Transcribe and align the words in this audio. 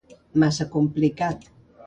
Massa 0.43 0.67
complicat. 0.77 1.47